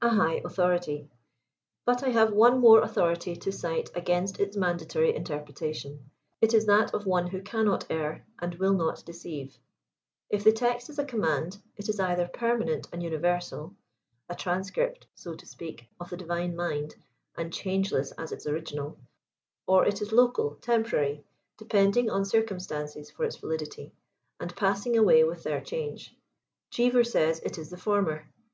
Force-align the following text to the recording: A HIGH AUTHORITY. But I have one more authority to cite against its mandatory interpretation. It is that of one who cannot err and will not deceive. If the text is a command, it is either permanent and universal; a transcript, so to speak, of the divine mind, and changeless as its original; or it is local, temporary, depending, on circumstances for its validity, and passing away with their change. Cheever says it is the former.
A 0.00 0.08
HIGH 0.08 0.40
AUTHORITY. 0.42 1.10
But 1.84 2.02
I 2.02 2.08
have 2.08 2.32
one 2.32 2.60
more 2.60 2.80
authority 2.80 3.36
to 3.36 3.52
cite 3.52 3.90
against 3.94 4.40
its 4.40 4.56
mandatory 4.56 5.14
interpretation. 5.14 6.08
It 6.40 6.54
is 6.54 6.64
that 6.64 6.94
of 6.94 7.04
one 7.04 7.26
who 7.26 7.42
cannot 7.42 7.84
err 7.90 8.24
and 8.40 8.54
will 8.54 8.72
not 8.72 9.04
deceive. 9.04 9.58
If 10.30 10.44
the 10.44 10.52
text 10.52 10.88
is 10.88 10.98
a 10.98 11.04
command, 11.04 11.58
it 11.76 11.90
is 11.90 12.00
either 12.00 12.26
permanent 12.26 12.88
and 12.90 13.02
universal; 13.02 13.76
a 14.30 14.34
transcript, 14.34 15.08
so 15.14 15.34
to 15.34 15.44
speak, 15.44 15.86
of 16.00 16.08
the 16.08 16.16
divine 16.16 16.56
mind, 16.56 16.96
and 17.36 17.52
changeless 17.52 18.12
as 18.12 18.32
its 18.32 18.46
original; 18.46 18.96
or 19.66 19.84
it 19.84 20.00
is 20.00 20.10
local, 20.10 20.54
temporary, 20.54 21.26
depending, 21.58 22.08
on 22.08 22.24
circumstances 22.24 23.10
for 23.10 23.24
its 23.26 23.36
validity, 23.36 23.92
and 24.40 24.56
passing 24.56 24.96
away 24.96 25.22
with 25.22 25.42
their 25.42 25.60
change. 25.60 26.16
Cheever 26.70 27.04
says 27.04 27.40
it 27.40 27.58
is 27.58 27.68
the 27.68 27.76
former. 27.76 28.30